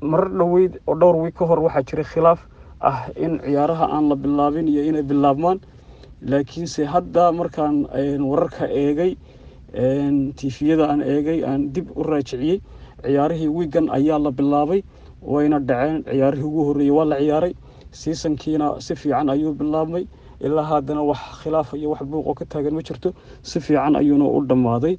marar 0.02 0.28
dhoweyd 0.38 0.78
oo 0.86 0.94
dhowr 0.94 1.16
wiig 1.22 1.34
ka 1.34 1.44
hor 1.46 1.58
waxaa 1.60 1.82
jiray 1.82 2.04
khilaaf 2.04 2.40
ah 2.80 3.08
in 3.16 3.38
ciyaaraha 3.44 3.86
aan 3.96 4.08
la 4.08 4.16
bilaabin 4.16 4.68
iyo 4.68 4.82
inay 4.90 5.02
bilaabmaan. 5.02 5.58
Laakiinse 6.30 6.84
hadda 6.84 7.32
markaan 7.32 7.86
wararka 8.30 8.64
eegay 8.68 9.12
tifiyada 10.36 10.84
aan 10.92 11.00
eegay 11.00 11.44
aan 11.44 11.72
dib 11.74 11.88
u 11.96 12.02
raajiciyey 12.02 12.60
ciyaarihii 13.04 13.48
wiigan 13.48 13.86
ayaa 13.98 14.18
la 14.18 14.30
bilaabay 14.30 14.80
wayna 15.22 15.58
dhaceen 15.68 16.04
ciyaarihii 16.04 16.44
ugu 16.50 16.62
horreeyey 16.68 16.90
waa 16.98 17.04
la 17.12 17.16
ciyaaray. 17.18 17.54
Siisankiina 17.92 18.80
si 18.80 18.94
fiican 18.94 19.28
ayuu 19.30 19.52
bilaabmay 19.60 20.04
ilaa 20.40 20.62
haddana 20.70 21.02
wax 21.02 21.20
khilaaf 21.42 21.74
iyo 21.74 21.90
wax 21.90 22.02
buuqoo 22.10 22.34
ka 22.38 22.44
taagan 22.44 22.74
ma 22.74 22.82
jirto 22.82 23.12
si 23.42 23.60
fiican 23.60 23.96
ayuuna 23.96 24.24
u 24.24 24.40
dhammaaday. 24.46 24.94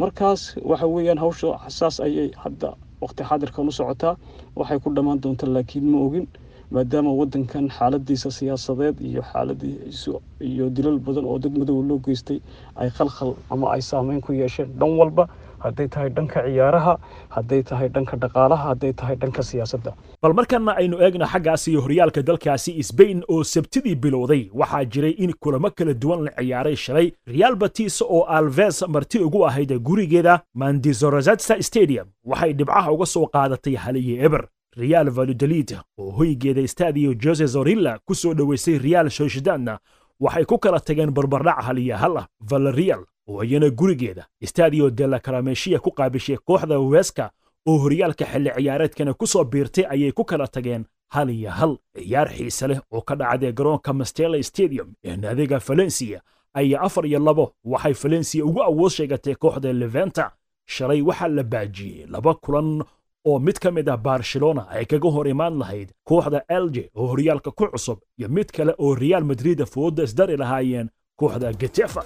Markaas 0.00 0.56
waxa 0.70 0.86
weeyaan 0.86 1.18
hawsha 1.18 1.58
saas 1.68 2.00
ayay 2.00 2.30
hadda 2.42 2.74
waqti 3.00 3.22
xaadirkan 3.28 3.68
u 3.68 3.72
socotaa 3.72 4.14
waxay 4.56 4.78
ku 4.82 4.90
dhammaan 4.96 5.20
doonta 5.22 5.46
laakiin 5.46 5.84
ma 5.92 5.98
ogin 6.06 6.26
maadaama 6.70 7.12
wadankan 7.20 7.68
xaaladiisa 7.78 8.30
siyaasadeed 8.38 9.00
iyo 9.00 9.22
xaaladiisu 9.32 10.20
iyo 10.40 10.70
dilal 10.70 10.98
badan 10.98 11.24
oo 11.24 11.38
dad 11.38 11.54
madow 11.58 11.82
loo 11.88 11.98
geystay 12.06 12.40
ay 12.76 12.90
khalkhal 12.90 13.34
ama 13.50 13.72
ay 13.74 13.80
saameyn 13.90 14.20
ku 14.20 14.32
yeesheen 14.32 14.68
dhan 14.80 14.92
walba 15.00 15.28
hadday 15.64 15.88
tahay 15.88 16.10
dhanka 16.16 16.42
ciyaaraha 16.46 16.94
hadday 17.36 17.62
tahay 17.62 17.88
dhanka 17.94 18.16
dhaqaalaha 18.16 18.64
hadday 18.70 18.92
tahay 18.92 19.16
dhanka 19.16 19.42
siyaasadda. 19.42 19.92
Bal 20.22 20.34
markana 20.38 20.72
aynu 20.80 20.96
eegno 21.06 21.26
xaggaas 21.32 21.62
iyo 21.68 21.80
horyaalka 21.86 22.22
dalkaasi 22.22 22.82
sbain 22.90 23.22
oo 23.28 23.42
sabtidii 23.54 23.94
bilowday 24.04 24.42
waxaa 24.60 24.84
jiray 24.84 25.14
in 25.24 25.32
kulamo 25.42 25.70
kala 25.78 25.94
duwan 25.94 26.20
la 26.26 26.30
ciyaaray 26.38 26.76
shalay 26.76 27.06
real 27.26 27.56
batis 27.56 28.02
oo 28.02 28.22
alves 28.38 28.84
marti 28.88 29.18
ugu 29.18 29.40
ahayd 29.48 29.72
gurigeeda 29.88 30.40
mandizorozatsa 30.54 31.62
stadium. 31.62 32.06
Waxay 32.24 32.52
dhibcaha 32.52 32.92
uga 32.92 33.06
soo 33.06 33.26
qaadatay 33.26 33.74
haliye 33.74 34.22
eber 34.26 34.44
real 34.76 35.10
valladolid 35.10 35.76
oo 35.98 36.10
hoygeeda 36.10 36.68
stadio 36.68 37.14
jose 37.24 37.46
zorilla 37.46 37.98
ku 38.04 38.14
soo 38.14 38.34
dhoweysay 38.34 38.78
real 38.78 39.10
sociedadna 39.10 39.78
waxay 40.20 40.44
ku 40.44 40.58
kala 40.58 40.80
tageen 40.80 41.10
barbardhac 41.10 41.62
haliye 41.64 41.94
hal 41.94 42.16
ah. 42.16 42.26
Valerial 42.40 43.04
oo 43.28 43.42
iyana 43.44 43.70
gurigeeda 43.70 44.26
stadio 44.44 44.90
de 44.90 45.06
la 45.06 45.18
karameshiya 45.20 45.78
ku 45.80 45.90
qaabishay 45.90 46.36
kooxda 46.36 46.78
weska 46.78 47.30
oo 47.66 47.78
horyaalka 47.78 48.24
xilli 48.24 48.50
ciyaareedkana 48.56 49.14
ku 49.14 49.26
soo 49.26 49.44
biirtay 49.44 49.84
ayay 49.90 50.12
ku 50.12 50.24
kala 50.24 50.46
tageen 50.48 50.84
hal 51.08 51.30
iyo 51.30 51.50
hal. 51.50 51.76
Ciyaar 51.96 52.28
xiise 52.28 52.66
leh 52.68 52.80
oo 52.92 53.00
ka 53.00 53.14
dhacday 53.16 53.52
garoonka 53.52 53.92
mastela 53.92 54.42
stadium 54.42 54.92
ee 55.04 55.16
naadiga 55.16 55.58
valencia 55.58 56.20
ayaa 56.54 56.80
afar 56.82 57.06
iyo 57.06 57.18
labo 57.18 57.52
waxay 57.64 57.92
valencia 57.92 58.44
ugu 58.44 58.62
awood 58.62 58.90
sheegatay 58.92 59.34
kooxda 59.34 59.72
leventa 59.72 60.30
shalay 60.66 61.02
waxaa 61.02 61.28
la 61.28 61.42
baajiyey 61.42 62.06
laba 62.06 62.34
kulan 62.34 62.82
oo 63.26 63.38
mid 63.38 63.58
ka 63.58 63.70
mid 63.70 63.88
ah 63.88 63.96
barcelona 63.96 64.66
ay 64.70 64.84
kaga 64.86 65.08
hor 65.10 65.28
imaan 65.28 65.58
lahayd 65.58 65.88
kooxda 66.08 66.42
elje 66.48 66.90
oo 66.94 67.06
horyaalka 67.06 67.50
ku 67.50 67.66
cusub 67.72 67.98
iyo 68.18 68.28
mid 68.28 68.50
kale 68.56 68.74
oo 68.78 68.94
real 68.94 69.24
madrid 69.24 69.64
fooda 69.66 70.02
isdari 70.02 70.36
lahaayeen 70.36 70.88
kooxda 71.16 71.52
getefa 71.52 72.02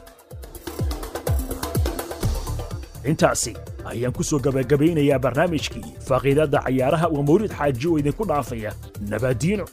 intaasi 3.04 3.52
ayaan 3.84 4.12
ku 4.12 4.22
soo 4.24 4.38
gabagabaynayaa 4.38 5.18
barnaamijkii 5.18 5.84
faaqiidadda 6.08 6.58
cayaaraha 6.66 7.08
waa 7.14 7.22
mawlid 7.28 7.52
xaaji 7.58 7.86
oo 7.88 7.98
idinku 7.98 8.24
dhaafaya 8.30 8.72
nabaadiino 9.10 9.64